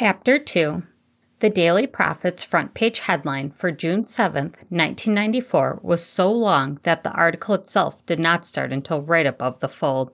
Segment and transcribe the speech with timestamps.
[0.00, 0.84] Chapter 2
[1.40, 7.10] The Daily Prophet's front page headline for June 7, 1994, was so long that the
[7.10, 10.12] article itself did not start until right above the fold.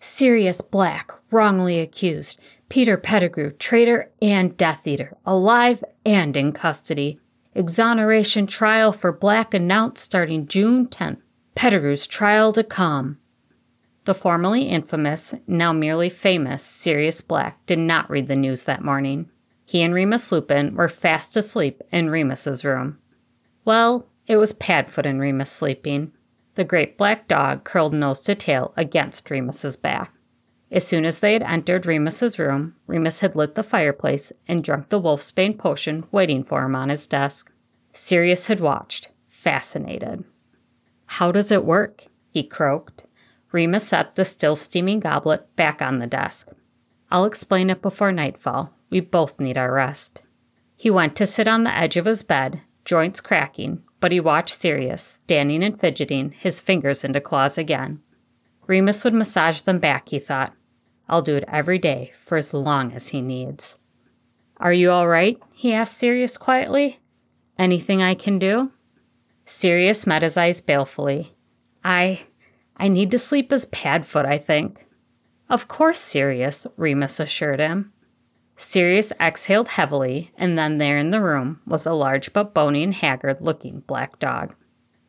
[0.00, 2.40] Sirius Black, wrongly accused.
[2.70, 7.20] Peter Pettigrew, traitor and Death Eater, alive and in custody.
[7.54, 11.20] Exoneration trial for Black announced starting June 10th.
[11.54, 13.18] Pettigrew's trial to come.
[14.04, 19.30] The formerly infamous, now merely famous, Sirius Black did not read the news that morning.
[19.64, 22.98] He and Remus Lupin were fast asleep in Remus's room.
[23.64, 26.12] Well, it was Padfoot and Remus sleeping.
[26.54, 30.12] The great black dog curled nose to tail against Remus's back.
[30.70, 34.88] As soon as they had entered Remus's room, Remus had lit the fireplace and drunk
[34.88, 37.52] the wolfsbane potion waiting for him on his desk.
[37.92, 40.24] Sirius had watched, fascinated.
[41.06, 42.04] How does it work?
[42.30, 43.01] he croaked.
[43.52, 46.48] Remus set the still steaming goblet back on the desk.
[47.10, 48.72] I'll explain it before nightfall.
[48.90, 50.22] We both need our rest.
[50.74, 54.58] He went to sit on the edge of his bed, joints cracking, but he watched
[54.58, 58.00] Sirius, standing and fidgeting, his fingers into claws again.
[58.66, 60.54] Remus would massage them back, he thought.
[61.08, 63.76] I'll do it every day for as long as he needs.
[64.56, 65.38] Are you all right?
[65.52, 67.00] he asked Sirius quietly.
[67.58, 68.72] Anything I can do?
[69.44, 71.34] Sirius met his eyes balefully.
[71.84, 72.22] I.
[72.82, 74.86] I need to sleep as Padfoot, I think.
[75.48, 77.92] Of course, Sirius, Remus assured him.
[78.56, 82.92] Sirius exhaled heavily, and then there in the room was a large but bony and
[82.92, 84.56] haggard looking black dog.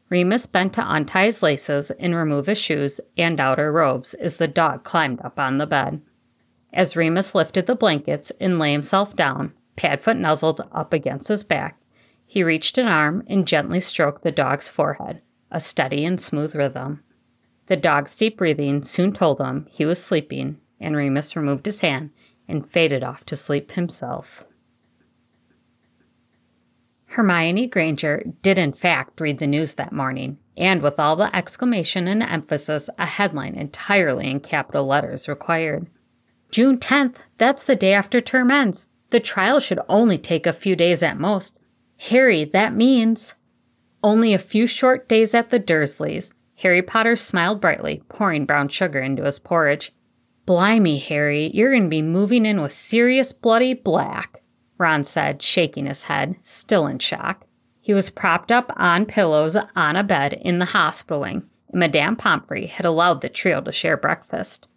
[0.10, 4.48] Remus bent to untie his laces and remove his shoes and outer robes as the
[4.48, 6.00] dog climbed up on the bed.
[6.72, 11.80] As Remus lifted the blankets and lay himself down, Padfoot nuzzled up against his back.
[12.28, 17.04] He reached an arm and gently stroked the dog's forehead, a steady and smooth rhythm.
[17.68, 22.12] The dog's deep breathing soon told him he was sleeping, and Remus removed his hand
[22.48, 24.46] and faded off to sleep himself.
[27.06, 32.08] Hermione Granger did, in fact, read the news that morning, and with all the exclamation
[32.08, 35.88] and emphasis a headline entirely in capital letters required.
[36.50, 38.88] June 10th, that's the day after term ends.
[39.12, 41.60] The trial should only take a few days at most.
[41.98, 43.36] Harry, that means.
[44.02, 46.34] Only a few short days at the Dursleys.
[46.64, 49.92] Harry Potter smiled brightly, pouring brown sugar into his porridge.
[50.46, 54.42] Blimey, Harry, you're going to be moving in with Sirius bloody black,
[54.78, 57.46] Ron said, shaking his head, still in shock.
[57.82, 62.16] He was propped up on pillows on a bed in the hospital wing, and Madam
[62.16, 64.70] Pomfrey had allowed the trio to share breakfast.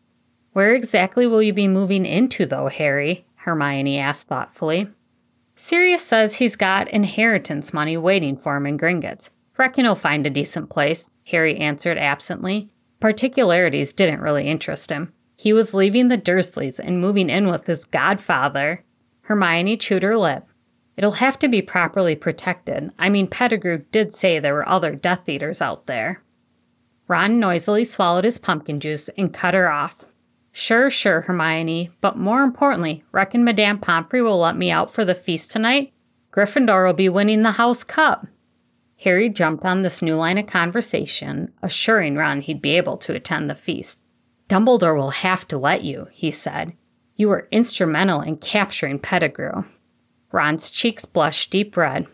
[0.54, 3.26] Where exactly will you be moving into, though, Harry?
[3.36, 4.88] Hermione asked thoughtfully.
[5.54, 9.30] Sirius says he's got inheritance money waiting for him in Gringotts.
[9.56, 12.70] Reckon he'll find a decent place, Harry answered absently.
[13.00, 15.12] Particularities didn't really interest him.
[15.36, 18.84] He was leaving the Dursleys and moving in with his godfather.
[19.22, 20.46] Hermione chewed her lip.
[20.96, 22.90] It'll have to be properly protected.
[22.98, 26.22] I mean, Pettigrew did say there were other Death Eaters out there.
[27.08, 30.06] Ron noisily swallowed his pumpkin juice and cut her off.
[30.52, 35.14] Sure, sure, Hermione, but more importantly, reckon Madam Pomfrey will let me out for the
[35.14, 35.92] feast tonight?
[36.32, 38.26] Gryffindor will be winning the House Cup.
[39.00, 43.48] Harry jumped on this new line of conversation, assuring Ron he'd be able to attend
[43.48, 44.00] the feast.
[44.48, 46.72] Dumbledore will have to let you, he said.
[47.14, 49.64] You were instrumental in capturing Pettigrew.
[50.32, 52.06] Ron's cheeks blushed deep red.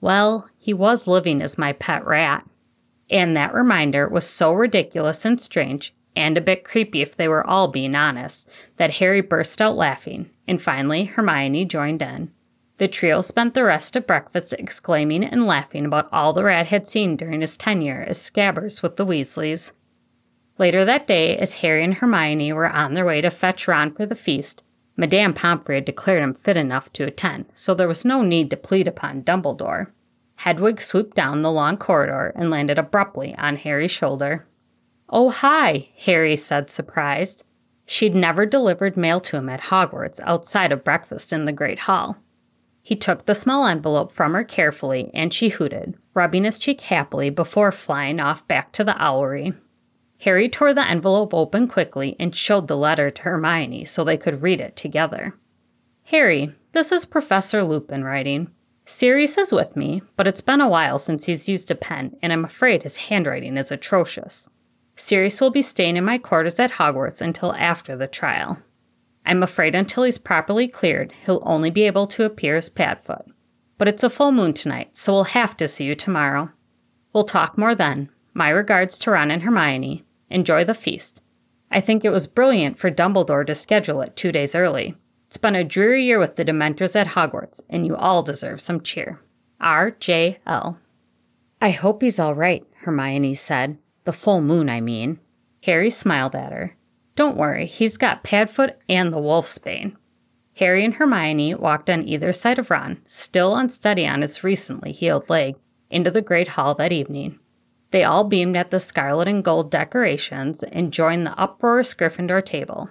[0.00, 2.48] Well, he was living as my pet rat.
[3.10, 7.46] And that reminder was so ridiculous and strange, and a bit creepy if they were
[7.46, 8.48] all being honest,
[8.78, 12.32] that Harry burst out laughing, and finally Hermione joined in.
[12.78, 16.86] The trio spent the rest of breakfast exclaiming and laughing about all the rat had
[16.86, 19.72] seen during his tenure as scabbers with the Weasleys.
[20.58, 24.04] Later that day, as Harry and Hermione were on their way to fetch Ron for
[24.04, 24.62] the feast,
[24.96, 28.56] Madam Pomfrey had declared him fit enough to attend, so there was no need to
[28.56, 29.92] plead upon Dumbledore.
[30.36, 34.46] Hedwig swooped down the long corridor and landed abruptly on Harry's shoulder.
[35.08, 37.44] Oh, hi, Harry said, surprised.
[37.86, 42.18] She'd never delivered mail to him at Hogwarts outside of breakfast in the Great Hall.
[42.86, 47.30] He took the small envelope from her carefully, and she hooted, rubbing his cheek happily
[47.30, 49.56] before flying off back to the owlery.
[50.20, 54.40] Harry tore the envelope open quickly and showed the letter to Hermione so they could
[54.40, 55.34] read it together.
[56.04, 58.52] Harry, this is Professor Lupin writing.
[58.84, 62.32] Sirius is with me, but it's been a while since he's used a pen, and
[62.32, 64.48] I'm afraid his handwriting is atrocious.
[64.94, 68.58] Sirius will be staying in my quarters at Hogwarts until after the trial.
[69.26, 73.26] I'm afraid until he's properly cleared, he'll only be able to appear as Padfoot.
[73.76, 76.50] But it's a full moon tonight, so we'll have to see you tomorrow.
[77.12, 78.08] We'll talk more then.
[78.32, 81.20] My regards to Ron and Hermione, Enjoy the feast.
[81.70, 84.96] I think it was brilliant for Dumbledore to schedule it two days early.
[85.26, 88.80] It's been a dreary year with the Dementors at Hogwarts, and you all deserve some
[88.80, 89.20] cheer.
[89.60, 90.78] R.J.L.
[91.60, 93.78] I hope he's all right, Hermione said.
[94.04, 95.18] The full moon, I mean.
[95.64, 96.75] Harry smiled at her.
[97.16, 99.96] Don't worry, he's got Padfoot and the Wolfsbane.
[100.54, 105.28] Harry and Hermione walked on either side of Ron, still unsteady on his recently healed
[105.28, 105.56] leg,
[105.90, 107.38] into the Great Hall that evening.
[107.90, 112.90] They all beamed at the scarlet and gold decorations and joined the uproarious Gryffindor table.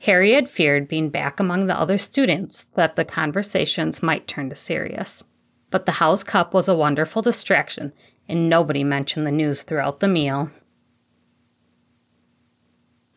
[0.00, 4.56] Harry had feared being back among the other students that the conversations might turn to
[4.56, 5.22] Sirius.
[5.70, 7.92] But the house cup was a wonderful distraction,
[8.28, 10.50] and nobody mentioned the news throughout the meal.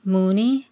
[0.08, 0.70] Moony?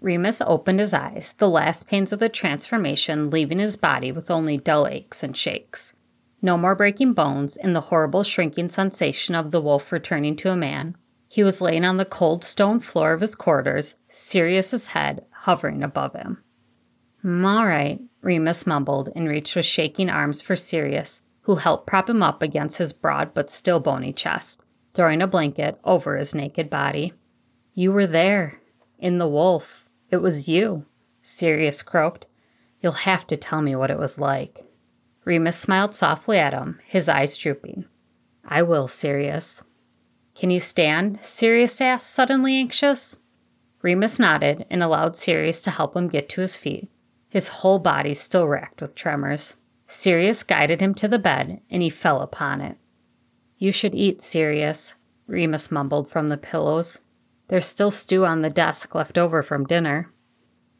[0.00, 4.56] Remus opened his eyes, the last pains of the transformation leaving his body with only
[4.56, 5.92] dull aches and shakes.
[6.40, 10.56] No more breaking bones and the horrible shrinking sensation of the wolf returning to a
[10.56, 10.96] man.
[11.28, 16.14] He was laying on the cold stone floor of his quarters, Sirius's head hovering above
[16.14, 16.42] him.
[17.22, 22.08] Mm, all right, Remus mumbled and reached with shaking arms for Sirius, who helped prop
[22.08, 24.62] him up against his broad but still bony chest,
[24.94, 27.12] throwing a blanket over his naked body.
[27.74, 28.60] You were there,
[29.02, 29.88] in the wolf.
[30.10, 30.86] It was you,
[31.22, 32.24] Sirius croaked.
[32.80, 34.64] You'll have to tell me what it was like.
[35.24, 37.84] Remus smiled softly at him, his eyes drooping.
[38.44, 39.62] I will, Sirius.
[40.34, 41.18] Can you stand?
[41.20, 43.18] Sirius asked, suddenly anxious.
[43.82, 46.88] Remus nodded and allowed Sirius to help him get to his feet,
[47.28, 49.56] his whole body still racked with tremors.
[49.88, 52.78] Sirius guided him to the bed, and he fell upon it.
[53.58, 54.94] You should eat, Sirius,
[55.26, 57.00] Remus mumbled from the pillows.
[57.48, 60.12] There's still stew on the desk left over from dinner.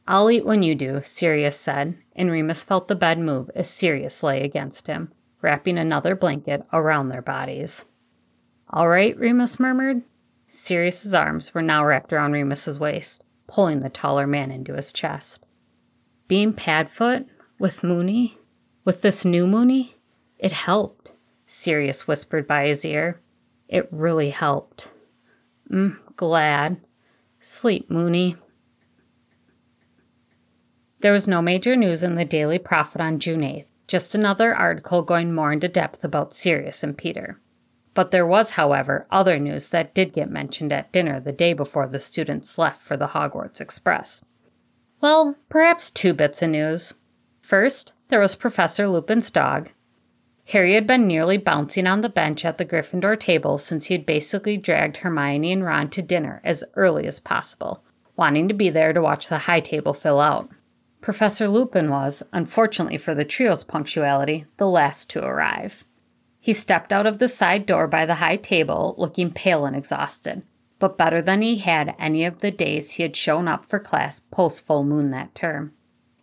[0.06, 4.22] I'll eat when you do, Sirius said, and Remus felt the bed move as Sirius
[4.22, 7.84] lay against him, wrapping another blanket around their bodies.
[8.70, 10.02] All right, Remus murmured.
[10.48, 15.44] Sirius's arms were now wrapped around Remus's waist, pulling the taller man into his chest.
[16.26, 17.26] Being Padfoot
[17.58, 18.38] with Moony,
[18.84, 19.96] with this new Moony,
[20.38, 21.10] it helped,
[21.46, 23.20] Sirius whispered by his ear.
[23.68, 24.88] It really helped.
[25.72, 26.80] Mm, glad.
[27.40, 28.36] Sleep, Moony.
[31.00, 35.02] There was no major news in the Daily Prophet on June 8th, just another article
[35.02, 37.40] going more into depth about Sirius and Peter.
[37.94, 41.88] But there was, however, other news that did get mentioned at dinner the day before
[41.88, 44.24] the students left for the Hogwarts Express.
[45.00, 46.94] Well, perhaps two bits of news.
[47.40, 49.70] First, there was Professor Lupin's dog.
[50.46, 54.04] Harry had been nearly bouncing on the bench at the Gryffindor table since he had
[54.04, 57.82] basically dragged Hermione and Ron to dinner as early as possible,
[58.16, 60.50] wanting to be there to watch the high table fill out.
[61.00, 65.84] Professor Lupin was, unfortunately for the trio's punctuality, the last to arrive.
[66.38, 70.42] He stepped out of the side door by the high table, looking pale and exhausted,
[70.78, 74.18] but better than he had any of the days he had shown up for class
[74.18, 75.72] post full moon that term.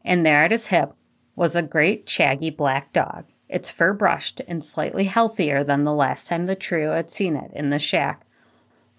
[0.03, 0.93] And there at his hip
[1.35, 6.27] was a great shaggy black dog, its fur brushed and slightly healthier than the last
[6.27, 8.25] time the trio had seen it in the shack.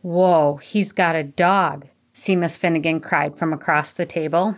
[0.03, 4.57] Whoa, he's got a dog, Seamus Finnigan cried from across the table.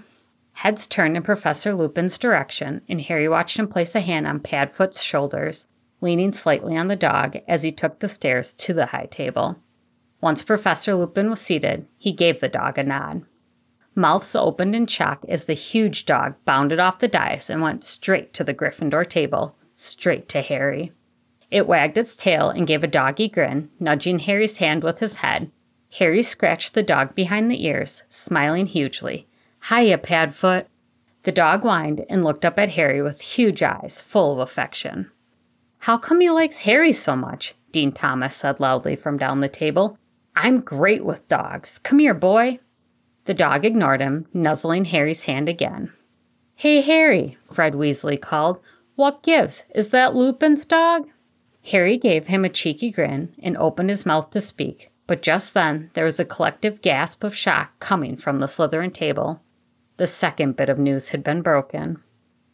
[0.54, 5.02] Heads turned in Professor Lupin's direction, and Harry watched him place a hand on Padfoot's
[5.02, 5.66] shoulders
[6.02, 9.56] leaning slightly on the dog as he took the stairs to the high table.
[10.20, 13.24] Once Professor Lupin was seated, he gave the dog a nod.
[13.94, 18.34] Mouths opened in shock as the huge dog bounded off the dais and went straight
[18.34, 20.92] to the Gryffindor table, straight to Harry.
[21.50, 25.50] It wagged its tail and gave a doggy grin, nudging Harry's hand with his head.
[25.98, 29.28] Harry scratched the dog behind the ears, smiling hugely.
[29.68, 30.66] Hiya, Padfoot.
[31.24, 35.10] The dog whined and looked up at Harry with huge eyes full of affection.
[35.80, 37.54] How come he likes Harry so much?
[37.70, 39.98] Dean Thomas said loudly from down the table.
[40.34, 41.78] I'm great with dogs.
[41.78, 42.60] Come here, boy.
[43.26, 45.92] The dog ignored him, nuzzling Harry's hand again.
[46.54, 48.60] Hey, Harry, Fred Weasley called.
[48.94, 49.64] What gives?
[49.74, 51.08] Is that Lupin's dog?
[51.64, 55.90] Harry gave him a cheeky grin and opened his mouth to speak, but just then
[55.94, 59.40] there was a collective gasp of shock coming from the Slytherin table.
[59.96, 62.02] The second bit of news had been broken.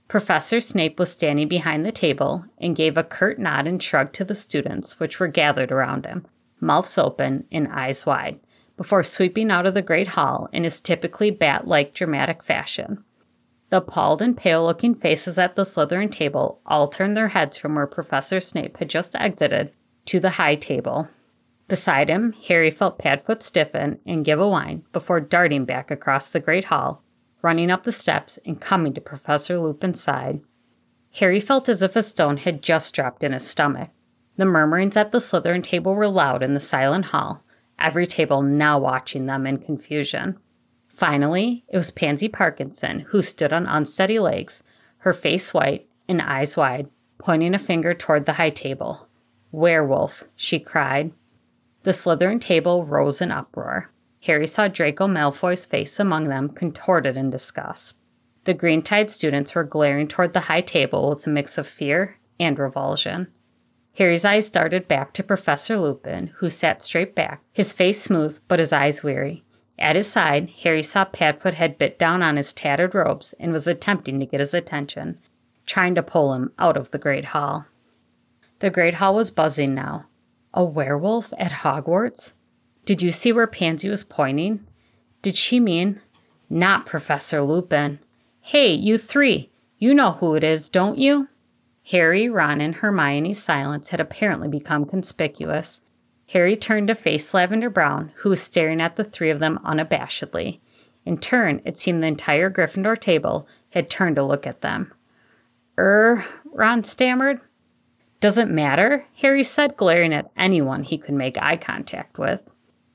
[0.06, 4.24] Professor Snape was standing behind the table and gave a curt nod and shrug to
[4.24, 6.26] the students, which were gathered around him,
[6.60, 8.40] mouths open and eyes wide,
[8.76, 13.04] before sweeping out of the great hall in his typically bat like dramatic fashion.
[13.70, 17.74] The appalled and pale looking faces at the Slytherin table all turned their heads from
[17.74, 19.72] where Professor Snape had just exited
[20.06, 21.08] to the high table.
[21.68, 26.40] Beside him, Harry felt Padfoot stiffen and give a whine before darting back across the
[26.40, 27.02] great hall
[27.42, 30.40] running up the steps and coming to Professor Lupin's side.
[31.12, 33.90] Harry felt as if a stone had just dropped in his stomach.
[34.36, 37.42] The murmurings at the Slytherin table were loud in the silent hall,
[37.78, 40.38] every table now watching them in confusion.
[40.98, 44.64] Finally, it was Pansy Parkinson who stood on unsteady legs,
[44.98, 46.88] her face white and eyes wide,
[47.18, 49.06] pointing a finger toward the high table.
[49.52, 51.12] Werewolf, she cried.
[51.84, 53.92] The Slytherin table rose in uproar.
[54.24, 57.96] Harry saw Draco Malfoy's face among them, contorted in disgust.
[58.42, 62.18] The Green Tide students were glaring toward the high table with a mix of fear
[62.40, 63.28] and revulsion.
[63.94, 68.58] Harry's eyes darted back to Professor Lupin, who sat straight back, his face smooth but
[68.58, 69.44] his eyes weary.
[69.78, 73.66] At his side, Harry saw Padfoot had bit down on his tattered robes and was
[73.66, 75.18] attempting to get his attention,
[75.66, 77.66] trying to pull him out of the Great Hall.
[78.58, 80.06] The Great Hall was buzzing now.
[80.52, 82.32] A werewolf at Hogwarts?
[82.84, 84.66] Did you see where Pansy was pointing?
[85.22, 86.00] Did she mean
[86.50, 88.00] not Professor Lupin?
[88.40, 91.28] Hey, you three, you know who it is, don't you?
[91.90, 95.80] Harry, Ron, and Hermione's silence had apparently become conspicuous.
[96.28, 100.60] Harry turned to face Lavender Brown, who was staring at the three of them unabashedly.
[101.06, 104.92] In turn, it seemed the entire Gryffindor table had turned to look at them.
[105.78, 107.40] Er, Ron stammered.
[108.20, 112.40] Doesn't matter, Harry said, glaring at anyone he could make eye contact with.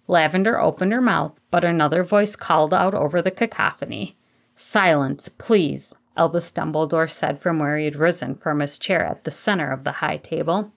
[0.08, 4.16] Lavender opened her mouth, but another voice called out over the cacophony.
[4.56, 9.32] Silence, please, Albus Dumbledore said from where he had risen from his chair at the
[9.32, 10.72] center of the high table.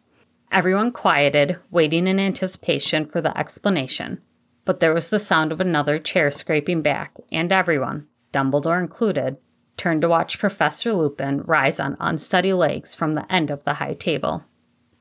[0.57, 4.23] Everyone quieted, waiting in anticipation for the explanation.
[4.65, 9.37] But there was the sound of another chair scraping back, and everyone, Dumbledore included,
[9.77, 13.93] turned to watch Professor Lupin rise on unsteady legs from the end of the high
[13.93, 14.45] table.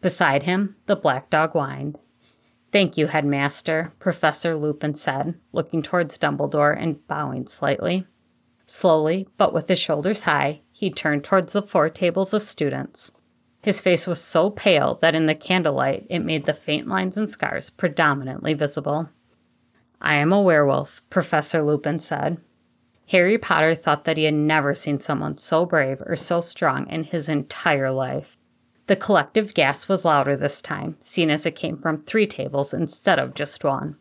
[0.02, 2.00] Beside him, the black dog whined.
[2.74, 8.06] Thank you, Headmaster, Professor Lupin said, looking towards Dumbledore and bowing slightly.
[8.66, 13.14] Slowly, but with his shoulders high, he turned towards the four tables of students.
[13.66, 17.28] His face was so pale that in the candlelight it made the faint lines and
[17.28, 19.10] scars predominantly visible.
[20.00, 22.38] I am a werewolf, Professor Lupin said.
[23.08, 27.06] Harry Potter thought that he had never seen someone so brave or so strong in
[27.06, 28.38] his entire life.
[28.86, 33.18] The collective gasp was louder this time, seen as it came from three tables instead
[33.18, 33.96] of just one.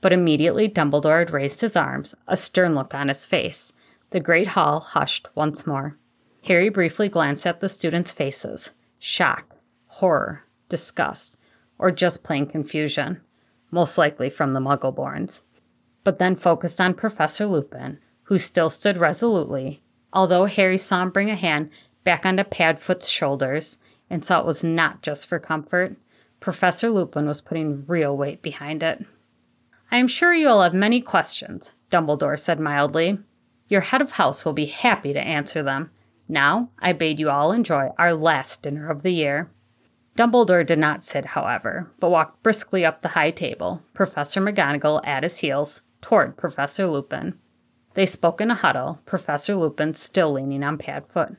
[0.00, 3.72] But immediately Dumbledore had raised his arms, a stern look on his face.
[4.10, 5.96] The great hall hushed once more.
[6.46, 11.38] Harry briefly glanced at the students' faces shock, horror, disgust,
[11.78, 13.20] or just plain confusion,
[13.70, 15.40] most likely from the Muggleborns.
[16.04, 21.30] But then focused on Professor Lupin, who still stood resolutely, although Harry saw him bring
[21.30, 21.70] a hand
[22.04, 25.96] back onto Padfoot's shoulders and saw it was not just for comfort.
[26.40, 29.04] Professor Lupin was putting real weight behind it.
[29.90, 33.18] I am sure you'll have many questions, Dumbledore said mildly.
[33.68, 35.90] Your head of house will be happy to answer them.
[36.28, 39.50] Now, I bade you all enjoy our last dinner of the year.
[40.16, 45.22] Dumbledore did not sit, however, but walked briskly up the high table, Professor McGonagall at
[45.22, 47.38] his heels, toward Professor Lupin.
[47.94, 51.36] They spoke in a huddle, Professor Lupin still leaning on Padfoot.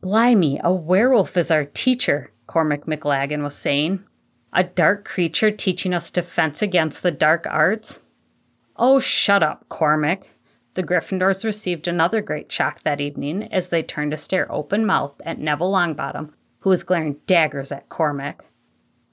[0.00, 4.04] Blimey, a werewolf is our teacher, Cormac McLaggen was saying.
[4.52, 7.98] A dark creature teaching us defense against the dark arts?
[8.76, 10.26] Oh, shut up, Cormac.
[10.78, 15.20] The Gryffindors received another great shock that evening as they turned to stare open mouthed
[15.24, 16.30] at Neville Longbottom,
[16.60, 18.44] who was glaring daggers at Cormac.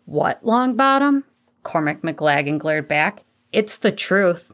[0.05, 1.23] What, Longbottom?
[1.63, 3.23] Cormac McLaggen glared back.
[3.51, 4.53] It's the truth.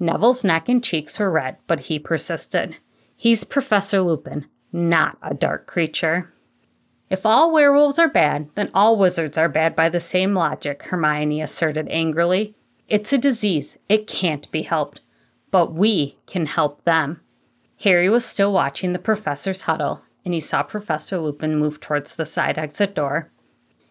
[0.00, 2.78] Neville's neck and cheeks were red, but he persisted.
[3.14, 6.34] He's Professor Lupin, not a dark creature.
[7.08, 11.40] If all werewolves are bad, then all wizards are bad by the same logic, Hermione
[11.40, 12.56] asserted angrily.
[12.88, 13.78] It's a disease.
[13.88, 15.02] It can't be helped.
[15.50, 17.20] But we can help them.
[17.80, 22.26] Harry was still watching the professor's huddle, and he saw Professor Lupin move towards the
[22.26, 23.30] side exit door.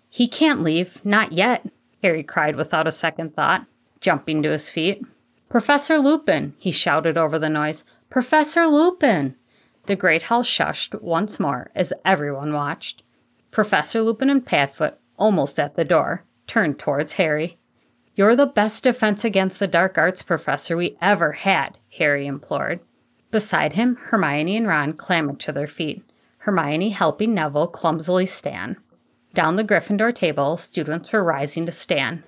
[0.10, 1.66] He can't leave, not yet,
[2.04, 3.66] Harry cried without a second thought,
[4.02, 5.02] jumping to his feet.
[5.50, 7.84] Professor Lupin, he shouted over the noise.
[8.10, 9.36] Professor Lupin!
[9.86, 13.04] The great hall shushed once more as everyone watched.
[13.52, 17.58] Professor Lupin and Padfoot, almost at the door, turned towards Harry.
[18.18, 22.80] You're the best defense against the dark arts professor we ever had, Harry implored.
[23.30, 26.04] Beside him, Hermione and Ron clambered to their feet,
[26.40, 28.78] Hermione helping Neville clumsily stand.
[29.36, 32.24] Down the Gryffindor table, students were rising to stand.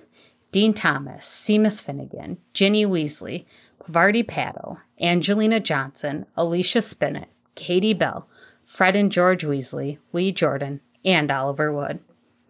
[0.52, 3.46] Dean Thomas, Seamus Finnigan, Ginny Weasley,
[3.80, 8.28] Parvati Patil, Angelina Johnson, Alicia Spinnet, Katie Bell,
[8.64, 11.98] Fred and George Weasley, Lee Jordan, and Oliver Wood.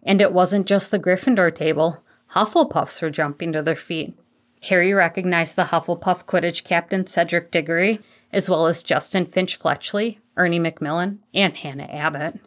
[0.03, 2.03] And it wasn't just the Gryffindor table.
[2.33, 4.17] Hufflepuffs were jumping to their feet.
[4.63, 7.99] Harry recognized the Hufflepuff Quidditch captain Cedric Diggory,
[8.31, 12.39] as well as Justin Finch Fletchley, Ernie Macmillan, and Hannah Abbott.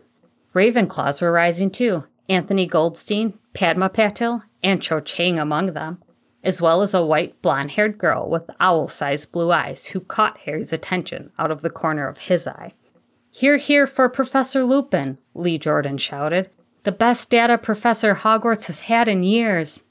[0.54, 5.98] Ravenclaws were rising too, Anthony Goldstein, Padma Patil, and Cho Chang among them.
[6.44, 10.38] as well as a white blonde haired girl with owl sized blue eyes who caught
[10.38, 12.74] Harry's attention out of the corner of his eye.
[13.30, 16.50] Hear, hear for Professor Lupin, Lee Jordan shouted.
[16.84, 19.84] The best DADA Professor Hogwarts has had in years.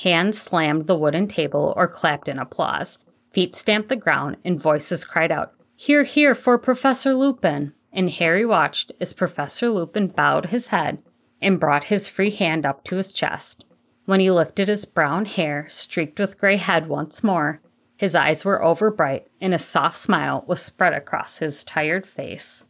[0.00, 2.98] Hands slammed the wooden table or clapped in applause.
[3.30, 7.72] Feet stamped the ground and voices cried out, Hear, hear for Professor Lupin.
[7.92, 10.98] And Harry watched as Professor Lupin bowed his head
[11.40, 13.64] and brought his free hand up to his chest.
[14.04, 17.60] When he lifted his brown hair, streaked with gray head once more,
[17.96, 22.64] his eyes were overbright and a soft smile was spread across his tired face.